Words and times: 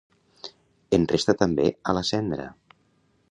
En 0.97 1.05
resta 1.11 1.35
també 1.43 1.69
a 1.93 1.97
la 1.99 2.05
cendra. 2.13 2.49